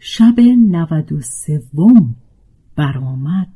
شب 0.00 0.40
نود 0.70 1.12
و 1.12 1.20
سوم 1.20 2.16
برآمد. 2.76 3.48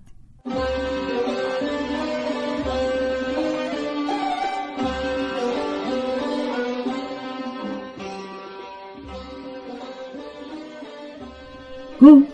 گفت 12.02 12.26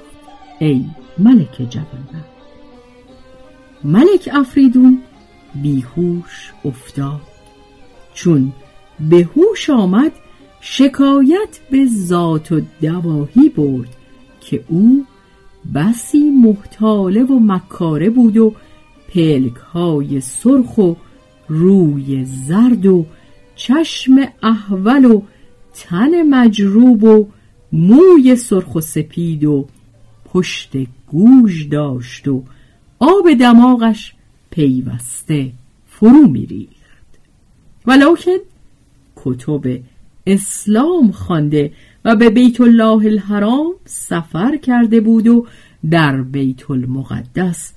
ای 0.58 0.84
ملک 1.18 1.56
جوانبخت 1.70 2.38
ملک 3.84 4.28
افریدون 4.32 5.02
بیهوش 5.54 6.52
افتاد. 6.64 7.20
چون 8.14 8.52
به 9.10 9.28
هوش 9.36 9.70
آمد 9.70 10.12
شکایت 10.60 11.58
به 11.70 11.86
ذات 11.86 12.52
و 12.52 12.60
دواهی 12.80 13.48
برد. 13.48 13.97
که 14.40 14.64
او 14.68 15.04
بسی 15.74 16.30
محتاله 16.30 17.22
و 17.22 17.38
مکاره 17.38 18.10
بود 18.10 18.36
و 18.36 18.54
پلک 19.08 19.56
های 19.56 20.20
سرخ 20.20 20.78
و 20.78 20.94
روی 21.48 22.24
زرد 22.24 22.86
و 22.86 23.06
چشم 23.56 24.16
احول 24.42 25.04
و 25.04 25.22
تن 25.74 26.22
مجروب 26.22 27.04
و 27.04 27.26
موی 27.72 28.36
سرخ 28.36 28.74
و 28.74 28.80
سپید 28.80 29.44
و 29.44 29.66
پشت 30.24 30.72
گوژ 31.06 31.68
داشت 31.68 32.28
و 32.28 32.42
آب 32.98 33.32
دماغش 33.40 34.14
پیوسته 34.50 35.52
فرو 35.86 36.28
میریخت. 36.28 37.18
ولکن 37.86 38.36
کتب 39.16 39.80
اسلام 40.26 41.12
خوانده 41.12 41.72
و 42.08 42.16
به 42.16 42.30
بیت 42.30 42.60
الله 42.60 43.06
الحرام 43.06 43.72
سفر 43.84 44.56
کرده 44.56 45.00
بود 45.00 45.28
و 45.28 45.46
در 45.90 46.22
بیت 46.22 46.70
المقدس 46.70 47.72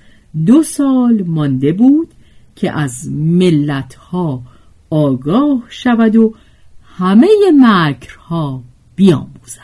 دو 0.46 0.64
سال 0.64 1.24
مانده 1.24 1.74
بود 1.74 2.08
که 2.56 2.72
از 2.80 3.12
ملتها 3.12 4.42
آگاه 4.90 5.64
شود 5.70 6.16
و 6.16 6.34
همه 6.84 7.28
مکرها 7.60 8.62
بیاموزد. 8.96 9.62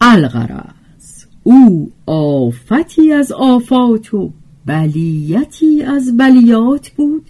الغرض 0.00 1.24
او 1.42 1.92
آفتی 2.06 3.12
از 3.12 3.32
آفات 3.32 4.14
و 4.14 4.32
بلیتی 4.66 5.82
از 5.82 6.16
بلیات 6.16 6.90
بود 6.90 7.24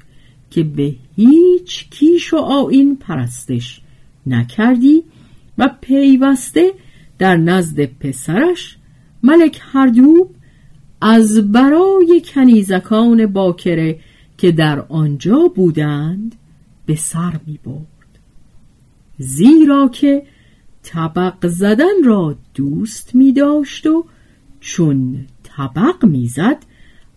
که 0.51 0.63
به 0.63 0.95
هیچ 1.17 1.91
کیش 1.91 2.35
و 2.35 2.37
آین 2.37 2.97
پرستش 2.97 3.81
نکردی 4.27 5.03
و 5.59 5.71
پیوسته 5.81 6.73
در 7.19 7.37
نزد 7.37 7.85
پسرش 7.85 8.77
ملک 9.23 9.61
هردوب 9.73 10.35
از 11.01 11.53
برای 11.53 12.23
کنیزکان 12.25 13.27
باکره 13.27 13.99
که 14.39 14.53
در 14.53 14.81
آنجا 14.81 15.53
بودند 15.55 16.35
به 16.87 16.97
سر 16.97 17.41
می 17.47 17.59
برد 17.65 18.19
زیرا 19.19 19.89
که 19.89 20.23
طبق 20.83 21.47
زدن 21.47 22.03
را 22.05 22.37
دوست 22.55 23.15
می 23.15 23.33
داشت 23.33 23.87
و 23.87 24.05
چون 24.61 25.27
طبق 25.43 26.05
می‌زد 26.05 26.59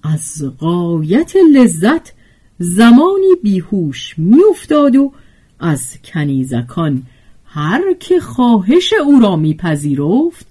از 0.03 0.43
قایت 0.57 1.33
لذت 1.53 2.13
زمانی 2.59 3.35
بیهوش 3.43 4.15
میافتاد 4.17 4.95
و 4.95 5.13
از 5.59 5.97
کنیزکان 6.03 7.03
هر 7.51 7.93
که 7.99 8.19
خواهش 8.19 8.93
او 9.05 9.19
را 9.19 9.35
میپذیرفت 9.35 10.47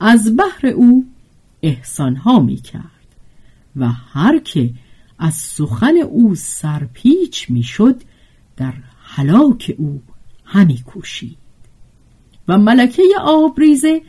از 0.00 0.36
بحر 0.36 0.66
او 0.66 1.06
احسانها 1.62 2.40
می‌کرد 2.40 2.84
و 3.76 3.88
هر 3.88 4.38
که 4.38 4.70
از 5.18 5.34
سخن 5.34 5.96
او 5.96 6.34
سرپیچ 6.34 7.50
می‌شد 7.50 8.02
در 8.56 8.74
حلاک 9.02 9.74
او 9.78 10.02
همی 10.44 10.82
کوشید. 10.82 11.36
و 12.48 12.58
ملکه 12.58 13.02
آبریزه 13.20 14.02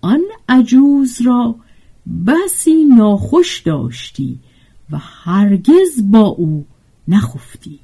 آن 0.00 0.22
عجوز 0.48 1.20
را 1.22 1.54
بسی 2.26 2.84
ناخوش 2.84 3.60
داشتی 3.60 4.38
و 4.90 4.98
هرگز 4.98 6.10
با 6.10 6.26
او 6.26 6.66
نخفتی 7.08 7.80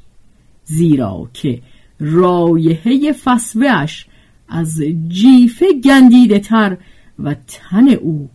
زیرا 0.64 1.30
که 1.32 1.62
رایحه 2.00 3.12
فسوهش 3.12 4.06
از 4.48 4.82
جیفه 5.08 5.66
گندیده 5.84 6.38
تر 6.38 6.76
و 7.18 7.34
تن 7.34 7.88
او 7.88 8.30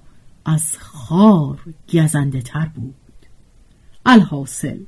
از 0.46 0.78
خار 0.78 1.59
گزنده 1.94 2.42
تر 2.42 2.66
بود. 2.75 2.96
الحاصل 4.06 4.80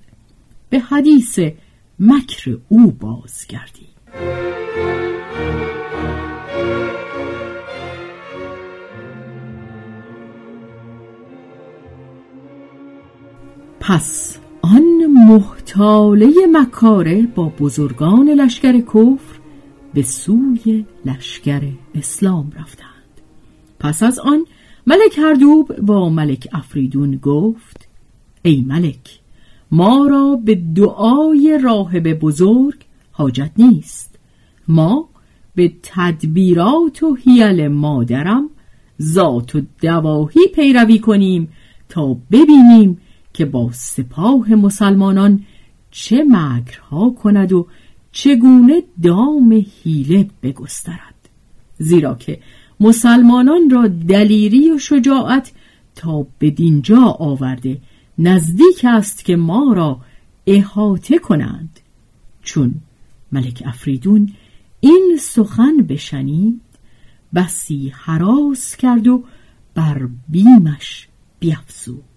به 0.70 0.80
حدیث 0.80 1.40
مکر 2.00 2.58
او 2.70 2.92
بازگردی. 2.92 3.88
پس 13.80 14.41
محتاله 15.32 16.32
مکاره 16.52 17.28
با 17.36 17.50
بزرگان 17.60 18.30
لشکر 18.30 18.80
کفر 18.80 19.40
به 19.94 20.02
سوی 20.02 20.86
لشکر 21.06 21.62
اسلام 21.96 22.52
رفتند. 22.60 23.22
پس 23.80 24.04
از 24.04 24.20
آن 24.20 24.46
ملک 24.88 25.18
هردوب 25.18 25.76
با 25.76 26.10
ملک 26.10 26.48
افریدون 26.54 27.16
گفت 27.16 27.88
ای 28.42 28.64
ملک 28.68 29.20
ما 29.72 30.08
را 30.08 30.40
به 30.46 30.56
دعای 30.56 31.60
راهب 31.64 32.20
بزرگ 32.20 32.86
حاجت 33.12 33.52
نیست. 33.58 34.20
ما 34.68 35.10
به 35.56 35.74
تدبیرات 35.84 37.04
و 37.04 37.16
حیل 37.16 37.68
مادرم 37.68 38.50
ذات 39.02 39.56
و 39.56 39.62
دواهی 39.82 40.48
پیروی 40.56 41.00
کنیم 41.00 41.50
تا 41.90 42.18
ببینیم 42.32 42.98
که 43.34 43.46
با 43.46 43.70
سپاه 43.72 44.56
مسلمانان 44.56 45.46
چه 45.92 46.24
مکرها 46.24 47.10
کند 47.10 47.54
و 47.54 47.68
چگونه 48.12 48.84
دام 49.04 49.66
حیله 49.84 50.28
بگسترد. 50.44 51.30
زیرا 51.78 52.16
که 52.16 52.40
مسلمانان 52.80 53.70
را 53.70 53.88
دلیری 53.88 54.72
و 54.72 54.78
شجاعت 54.78 55.52
تا 55.96 56.28
به 56.40 56.50
دینجا 56.50 57.02
آورده 57.02 57.82
نزدیک 58.18 58.86
است 58.86 59.26
که 59.26 59.36
ما 59.36 59.74
را 59.74 60.00
احاطه 60.48 61.18
کنند. 61.18 61.80
چون 62.44 62.76
ملک 63.32 63.64
افریدون 63.66 64.34
این 64.80 65.18
سخن 65.22 65.78
بشنید 65.78 66.62
بسی 67.36 67.94
حراس 67.96 68.76
کرد 68.76 69.08
و 69.08 69.24
بر 69.76 70.10
بیمش 70.30 71.08
بیافزود 71.40 72.11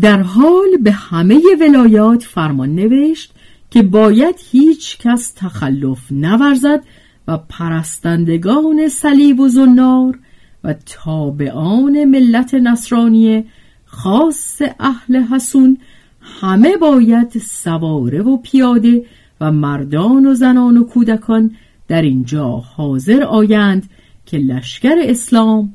در 0.00 0.22
حال 0.22 0.76
به 0.82 0.92
همه 0.92 1.40
ولایات 1.60 2.22
فرمان 2.22 2.74
نوشت 2.74 3.32
که 3.70 3.82
باید 3.82 4.34
هیچ 4.50 4.98
کس 4.98 5.32
تخلف 5.36 6.12
نورزد 6.12 6.84
و 7.28 7.38
پرستندگان 7.38 8.88
صلیب 8.88 9.40
و 9.40 9.48
زنار 9.48 10.18
و 10.64 10.74
تابعان 10.86 12.04
ملت 12.04 12.54
نصرانیه 12.54 13.44
خاص 13.84 14.62
اهل 14.80 15.16
حسون 15.16 15.78
همه 16.20 16.76
باید 16.76 17.38
سواره 17.38 18.22
و 18.22 18.36
پیاده 18.36 19.04
و 19.40 19.52
مردان 19.52 20.26
و 20.26 20.34
زنان 20.34 20.76
و 20.76 20.84
کودکان 20.84 21.50
در 21.88 22.02
اینجا 22.02 22.48
حاضر 22.50 23.22
آیند 23.22 23.90
که 24.26 24.38
لشکر 24.38 24.94
اسلام 24.98 25.74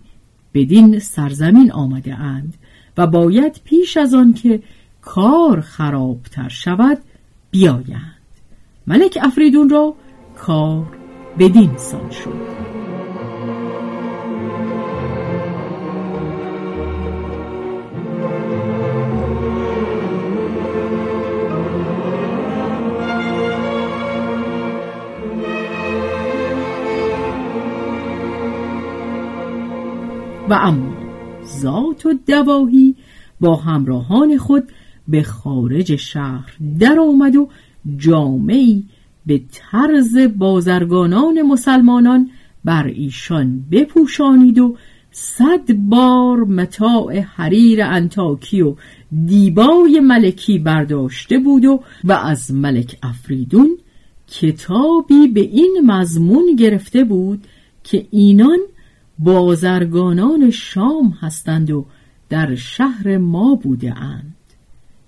بدین 0.53 0.99
سرزمین 0.99 1.71
آمده 1.71 2.15
اند. 2.15 2.53
و 2.99 3.07
باید 3.07 3.61
پیش 3.63 3.97
از 3.97 4.13
آن 4.13 4.33
که 4.33 4.61
کار 5.01 5.61
خرابتر 5.61 6.49
شود 6.49 6.97
بیایند. 7.51 8.15
ملک 8.87 9.17
افریدون 9.21 9.69
را 9.69 9.95
کار 10.37 10.97
بدین 11.39 11.77
سان 11.77 12.11
شد. 12.11 12.69
و 30.49 30.53
اما 30.53 30.98
ذات 31.61 32.05
و 32.05 32.13
دواهی 32.27 32.95
با 33.39 33.55
همراهان 33.55 34.37
خود 34.37 34.63
به 35.07 35.23
خارج 35.23 35.95
شهر 35.95 36.57
در 36.79 36.99
آمد 36.99 37.35
و 37.35 37.49
جامعی 37.97 38.83
به 39.25 39.41
طرز 39.51 40.17
بازرگانان 40.37 41.41
مسلمانان 41.41 42.29
بر 42.65 42.87
ایشان 42.87 43.63
بپوشانید 43.71 44.59
و 44.59 44.75
صد 45.11 45.73
بار 45.73 46.37
متاع 46.37 47.19
حریر 47.19 47.83
انتاکی 47.83 48.61
و 48.61 48.75
دیبای 49.25 49.99
ملکی 49.99 50.59
برداشته 50.59 51.39
بود 51.39 51.65
و 51.65 51.83
و 52.03 52.11
از 52.11 52.53
ملک 52.53 52.97
افریدون 53.03 53.77
کتابی 54.31 55.27
به 55.27 55.41
این 55.41 55.81
مضمون 55.85 56.55
گرفته 56.55 57.03
بود 57.03 57.43
که 57.83 58.05
اینان 58.11 58.59
بازرگانان 59.19 60.51
شام 60.51 61.17
هستند 61.21 61.71
و 61.71 61.85
در 62.29 62.55
شهر 62.55 63.17
ما 63.17 63.55
بوده 63.55 63.97
اند. 63.97 64.35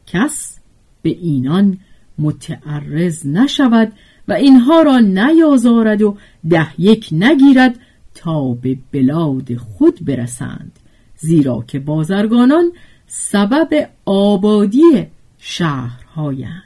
کس 0.07 0.59
به 1.01 1.09
اینان 1.09 1.77
متعرض 2.19 3.25
نشود 3.25 3.93
و 4.27 4.33
اینها 4.33 4.81
را 4.81 4.99
نیازارد 4.99 6.01
و 6.01 6.17
ده 6.49 6.81
یک 6.81 7.09
نگیرد 7.11 7.79
تا 8.15 8.53
به 8.53 8.77
بلاد 8.91 9.55
خود 9.55 10.05
برسند 10.05 10.71
زیرا 11.17 11.63
که 11.67 11.79
بازرگانان 11.79 12.71
سبب 13.07 13.89
آبادی 14.05 15.07
شهرهایند 15.37 16.63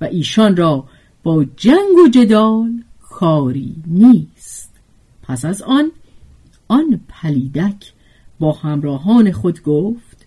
و 0.00 0.04
ایشان 0.04 0.56
را 0.56 0.84
با 1.22 1.44
جنگ 1.56 1.98
و 2.04 2.08
جدال 2.08 2.82
کاری 3.10 3.76
نیست. 3.86 4.70
پس 5.22 5.44
از 5.44 5.62
آن 5.62 5.90
آن 6.70 7.00
پلیدک 7.08 7.92
با 8.40 8.52
همراهان 8.52 9.32
خود 9.32 9.62
گفت 9.62 10.26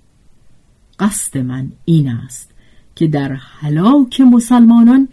قصد 0.99 1.37
من 1.37 1.71
این 1.85 2.09
است 2.09 2.51
که 2.95 3.07
در 3.07 3.31
هلاک 3.33 4.21
مسلمانان 4.21 5.07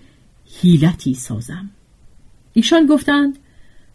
حیلتی 0.61 1.15
سازم. 1.15 1.71
ایشان 2.53 2.87
گفتند 2.87 3.39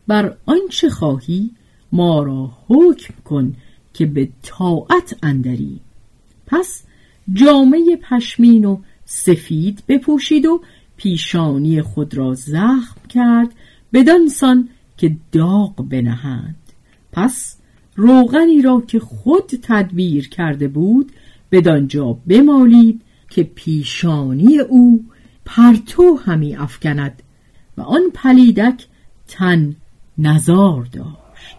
بر 0.08 0.38
آنچه 0.46 0.90
خواهی 0.90 1.52
ما 1.92 2.24
را 2.24 2.52
حکم 2.68 3.14
کن 3.26 3.56
که 3.94 4.06
به 4.06 4.30
طاعت 4.44 5.18
اندری. 5.24 5.80
پس 6.48 6.84
جامعه 7.34 7.96
پشمین 8.10 8.66
و 8.66 8.78
سفید 9.06 9.84
بپوشید 9.88 10.46
و 10.46 10.62
پیشانی 10.98 11.82
خود 11.82 12.18
را 12.18 12.34
زخم 12.34 13.08
کرد 13.10 13.56
بدانسان 13.94 14.70
که 14.98 15.18
داغ 15.32 15.76
بنهند. 15.90 16.65
پس 17.16 17.58
روغنی 17.96 18.62
را 18.62 18.84
که 18.88 19.00
خود 19.00 19.52
تدبیر 19.62 20.30
کرده 20.30 20.68
بود 20.68 21.12
بدانجا 21.52 22.14
بمالید 22.28 23.02
که 23.30 23.44
پیشانی 23.44 24.60
او 24.60 25.06
پرتو 25.46 26.16
همی 26.16 26.56
افکند 26.56 27.24
و 27.78 27.82
آن 27.82 28.02
پلیدک 28.14 28.88
تن 29.28 29.76
نزار 30.18 30.84
داشت. 30.92 31.58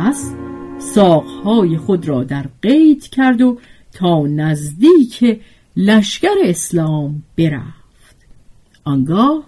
پس 0.00 0.34
ساقهای 0.78 1.76
خود 1.76 2.08
را 2.08 2.24
در 2.24 2.46
قید 2.62 3.08
کرد 3.08 3.40
و 3.40 3.58
تا 3.92 4.26
نزدیک 4.26 5.40
لشکر 5.76 6.34
اسلام 6.44 7.22
برفت. 7.38 8.16
آنگاه 8.84 9.44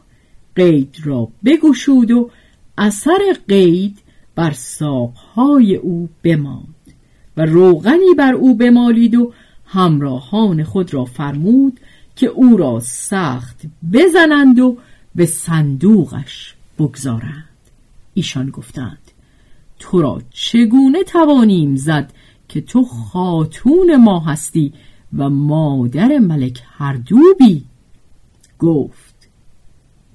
قید 0.57 0.97
را 1.05 1.29
بگشود 1.45 2.11
و 2.11 2.31
اثر 2.79 3.37
قید 3.49 3.99
بر 4.35 4.51
ساقهای 4.51 5.77
او 5.77 6.09
بماند 6.23 6.95
و 7.37 7.45
روغنی 7.47 8.15
بر 8.19 8.33
او 8.33 8.57
بمالید 8.57 9.15
و 9.15 9.33
همراهان 9.67 10.65
خود 10.65 10.95
را 10.95 11.05
فرمود 11.05 11.81
که 12.17 12.27
او 12.27 12.57
را 12.57 12.81
سخت 12.81 13.63
بزنند 13.93 14.59
و 14.59 14.77
به 15.15 15.27
صندوقش 15.27 16.55
بگذارند. 16.79 17.49
ایشان 18.15 18.51
گفتند 18.51 19.02
تو 19.83 20.03
را 20.03 20.23
چگونه 20.31 21.05
توانیم 21.05 21.77
زد 21.77 22.13
که 22.49 22.61
تو 22.61 22.85
خاتون 22.85 23.97
ما 23.97 24.21
هستی 24.21 24.73
و 25.17 25.31
مادر 25.31 26.19
ملک 26.19 26.63
هردوبی 26.79 27.65
گفت 28.59 29.29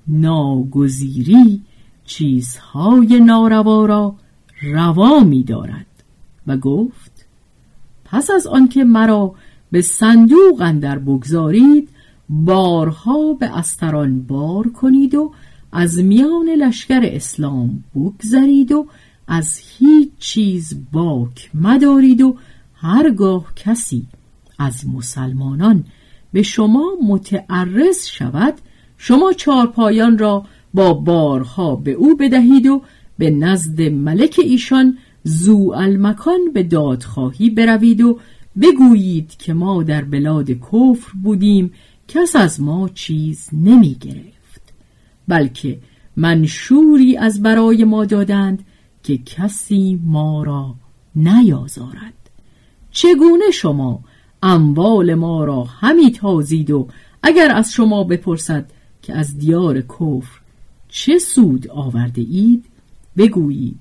ناگزیری 0.07 1.61
چیزهای 2.05 3.19
ناروا 3.19 3.85
را 3.85 4.15
روا 4.61 5.19
می 5.19 5.43
دارد. 5.43 5.85
و 6.47 6.57
گفت 6.57 7.25
پس 8.05 8.29
از 8.29 8.47
آنکه 8.47 8.83
مرا 8.83 9.35
به 9.71 9.81
صندوق 9.81 10.61
اندر 10.61 10.99
بگذارید 10.99 11.89
بارها 12.29 13.33
به 13.33 13.57
استران 13.57 14.21
بار 14.21 14.67
کنید 14.67 15.15
و 15.15 15.31
از 15.71 15.97
میان 15.97 16.49
لشکر 16.49 17.01
اسلام 17.03 17.83
بگذرید 17.95 18.71
و 18.71 18.87
از 19.27 19.59
هیچ 19.77 20.09
چیز 20.19 20.85
باک 20.91 21.49
مدارید 21.53 22.21
و 22.21 22.37
هرگاه 22.75 23.53
کسی 23.55 24.07
از 24.59 24.87
مسلمانان 24.87 25.85
به 26.33 26.41
شما 26.43 26.91
متعرض 27.07 28.07
شود 28.07 28.53
شما 28.97 29.33
چارپایان 29.33 30.17
را 30.17 30.45
با 30.73 30.93
بارها 30.93 31.75
به 31.75 31.91
او 31.91 32.17
بدهید 32.17 32.67
و 32.67 32.81
به 33.17 33.29
نزد 33.29 33.81
ملک 33.81 34.39
ایشان 34.43 34.97
زو 35.23 35.71
المکان 35.75 36.39
به 36.53 36.63
دادخواهی 36.63 37.49
بروید 37.49 38.01
و 38.01 38.19
بگویید 38.61 39.35
که 39.37 39.53
ما 39.53 39.83
در 39.83 40.01
بلاد 40.01 40.51
کفر 40.51 41.11
بودیم 41.23 41.73
کس 42.07 42.35
از 42.35 42.61
ما 42.61 42.89
چیز 42.89 43.49
نمی 43.53 43.93
گرفت 43.93 44.73
بلکه 45.27 45.79
منشوری 46.15 47.17
از 47.17 47.41
برای 47.41 47.83
ما 47.83 48.05
دادند 48.05 48.65
که 49.07 49.17
کسی 49.17 49.99
ما 50.03 50.43
را 50.43 50.75
نیازارد. 51.15 52.29
چگونه 52.91 53.51
شما 53.53 53.99
اموال 54.43 55.13
ما 55.13 55.43
را 55.43 55.63
همی 55.63 56.11
تازید 56.11 56.71
و 56.71 56.87
اگر 57.23 57.51
از 57.55 57.73
شما 57.73 58.03
بپرسد 58.03 58.71
که 59.01 59.13
از 59.13 59.37
دیار 59.37 59.81
کفر 59.81 60.39
چه 60.87 61.19
سود 61.19 61.67
آورده 61.69 62.21
اید 62.21 62.65
بگویید 63.17 63.79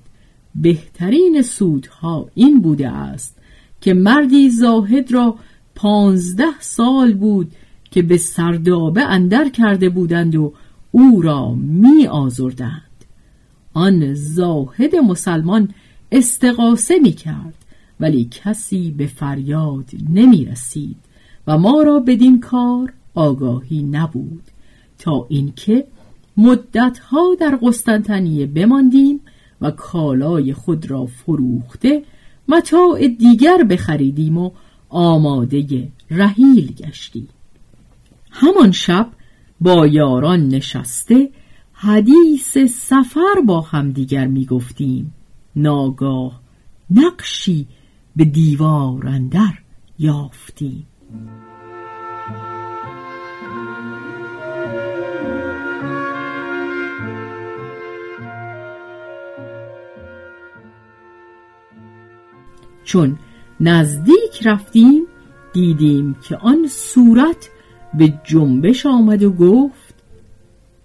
بهترین 0.55 1.41
سودها 1.41 2.29
این 2.33 2.61
بوده 2.61 2.89
است 2.89 3.37
که 3.81 3.93
مردی 3.93 4.49
زاهد 4.49 5.11
را 5.11 5.35
پانزده 5.75 6.59
سال 6.59 7.13
بود 7.13 7.51
که 7.91 8.01
به 8.01 8.17
سردابه 8.17 9.03
اندر 9.03 9.49
کرده 9.49 9.89
بودند 9.89 10.35
و 10.35 10.53
او 10.91 11.21
را 11.21 11.53
می 11.55 12.07
آزردند. 12.07 12.86
آن 13.77 14.13
زاهد 14.13 14.95
مسلمان 14.95 15.69
استقاسه 16.11 16.99
می 16.99 17.11
کرد 17.11 17.53
ولی 17.99 18.27
کسی 18.31 18.91
به 18.91 19.07
فریاد 19.07 19.89
نمی 20.09 20.45
رسید 20.45 20.97
و 21.47 21.57
ما 21.57 21.81
را 21.81 21.99
بدین 21.99 22.39
کار 22.39 22.93
آگاهی 23.15 23.83
نبود. 23.83 24.43
تا 24.99 25.25
اینکه 25.29 25.87
مدتها 26.37 27.35
در 27.39 27.59
قسطنطنیه 27.61 28.45
بماندیم 28.45 29.19
و 29.61 29.71
کالای 29.71 30.53
خود 30.53 30.91
را 30.91 31.05
فروخته 31.05 32.03
متاع 32.47 33.07
دیگر 33.07 33.63
بخریدیم 33.63 34.37
و 34.37 34.51
آماده 34.89 35.87
رحیل 36.11 36.73
گشتیم. 36.73 37.29
همان 38.31 38.71
شب 38.71 39.07
با 39.61 39.87
یاران 39.87 40.47
نشسته 40.47 41.29
حدیث 41.79 42.57
سفر 42.57 43.41
با 43.45 43.61
همدیگر 43.61 44.27
می 44.27 44.45
گفتیم 44.45 45.13
ناگاه 45.55 46.41
نقشی 46.89 47.67
به 48.15 48.25
دیوار 48.25 49.07
اندر 49.07 49.53
یافتیم. 49.99 50.87
چون 62.83 63.19
نزدیک 63.59 64.41
رفتیم 64.45 65.03
دیدیم 65.53 66.15
که 66.21 66.37
آن 66.37 66.67
صورت 66.67 67.49
به 67.93 68.13
جنبش 68.23 68.85
آمد 68.85 69.23
و 69.23 69.31
گفت 69.31 69.86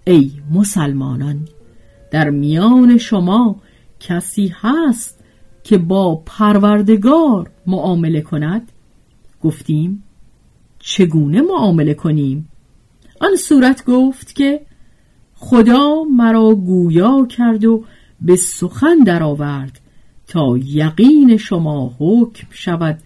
ای 0.05 0.31
مسلمانان 0.51 1.47
در 2.11 2.29
میان 2.29 2.97
شما 2.97 3.55
کسی 3.99 4.53
هست 4.61 5.19
که 5.63 5.77
با 5.77 6.15
پروردگار 6.25 7.51
معامله 7.67 8.21
کند؟ 8.21 8.71
گفتیم 9.41 10.03
چگونه 10.79 11.41
معامله 11.41 11.93
کنیم؟ 11.93 12.49
آن 13.21 13.35
صورت 13.35 13.85
گفت 13.85 14.35
که 14.35 14.61
خدا 15.35 16.03
مرا 16.03 16.55
گویا 16.55 17.25
کرد 17.25 17.65
و 17.65 17.83
به 18.21 18.35
سخن 18.35 18.97
درآورد 19.05 19.79
تا 20.27 20.57
یقین 20.57 21.37
شما 21.37 21.95
حکم 21.99 22.47
شود 22.51 22.99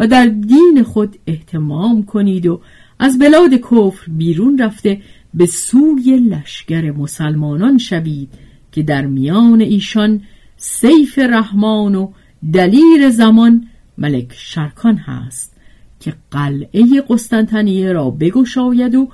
و 0.00 0.06
در 0.06 0.26
دین 0.26 0.82
خود 0.82 1.16
احتمام 1.26 2.02
کنید 2.02 2.46
و 2.46 2.60
از 2.98 3.18
بلاد 3.18 3.54
کفر 3.54 4.06
بیرون 4.08 4.58
رفته 4.58 5.00
به 5.34 5.46
سوی 5.46 6.16
لشکر 6.16 6.90
مسلمانان 6.90 7.78
شوید 7.78 8.28
که 8.72 8.82
در 8.82 9.06
میان 9.06 9.60
ایشان 9.60 10.22
سیف 10.56 11.18
رحمان 11.18 11.94
و 11.94 12.12
دلیر 12.52 13.10
زمان 13.10 13.66
ملک 13.98 14.32
شرکان 14.32 14.96
هست 14.96 15.56
که 16.00 16.14
قلعه 16.30 17.02
قسطنطنیه 17.08 17.92
را 17.92 18.10
بگشاید 18.10 18.94
و 18.94 19.08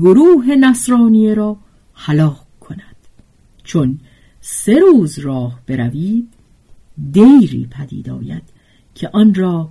گروه 0.00 0.46
نصرانیه 0.46 1.34
را 1.34 1.56
هلاک 1.94 2.60
کند. 2.60 2.96
چون 3.64 3.98
سه 4.40 4.78
روز 4.78 5.18
راه 5.18 5.60
بروید 5.66 6.28
دیری 7.12 7.68
پدید 7.70 8.10
آید 8.10 8.42
که 8.94 9.10
آن 9.12 9.34
را 9.34 9.70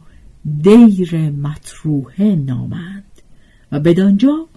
دیر 0.63 1.30
مطروحه 1.30 2.36
نامند 2.36 3.04
و 3.72 3.80
بدانجا 3.80 4.48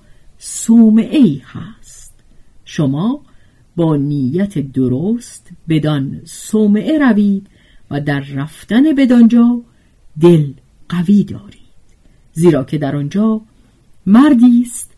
ای 0.98 1.42
هست. 1.44 2.14
شما 2.64 3.20
با 3.76 3.96
نیت 3.96 4.58
درست 4.58 5.50
بدان 5.68 6.20
صومعه 6.24 6.98
روید 6.98 7.46
و 7.90 8.00
در 8.00 8.20
رفتن 8.20 8.94
بدانجا 8.94 9.62
دل 10.20 10.52
قوی 10.88 11.24
دارید. 11.24 11.60
زیرا 12.32 12.64
که 12.64 12.78
در 12.78 12.96
آنجا 12.96 13.40
مردی 14.06 14.62
است 14.66 14.90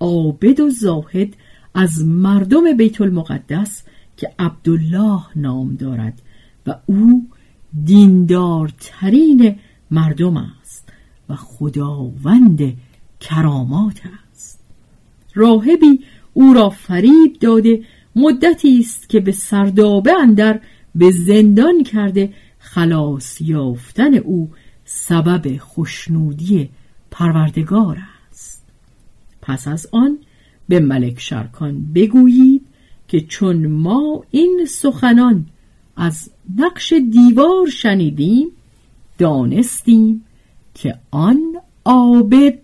عابد 0.00 0.60
و 0.60 0.70
زاهد 0.70 1.36
از 1.74 2.04
مردم 2.04 2.76
بیت 2.76 3.00
المقدس 3.00 3.82
که 4.16 4.30
عبدالله 4.38 5.22
نام 5.36 5.74
دارد 5.74 6.22
و 6.66 6.76
او 6.86 7.28
دیندارترین 7.84 9.56
مردم 9.90 10.36
است 10.36 10.92
و 11.28 11.36
خداوند 11.36 12.76
کرامات 13.20 14.00
است. 14.04 14.23
راهبی 15.34 16.00
او 16.32 16.54
را 16.54 16.70
فریب 16.70 17.38
داده. 17.40 17.82
مدتی 18.16 18.78
است 18.78 19.08
که 19.08 19.20
به 19.20 19.32
سردابه 19.32 20.12
اندر 20.20 20.60
به 20.94 21.10
زندان 21.10 21.82
کرده 21.82 22.32
خلاص 22.58 23.40
یافتن 23.40 24.14
او 24.14 24.50
سبب 24.84 25.56
خوشنودی 25.56 26.68
پروردگار 27.10 27.98
است. 28.30 28.64
پس 29.42 29.68
از 29.68 29.86
آن 29.92 30.18
به 30.68 30.80
ملک 30.80 31.20
شرکان 31.20 31.92
بگویید 31.94 32.66
که 33.08 33.20
چون 33.20 33.66
ما 33.66 34.24
این 34.30 34.66
سخنان 34.68 35.46
از 35.96 36.30
نقش 36.56 36.92
دیوار 36.92 37.66
شنیدیم 37.66 38.48
دانستیم 39.18 40.24
که 40.74 40.98
آن 41.10 41.40
عابد 41.84 42.58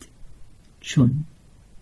چون 0.80 1.10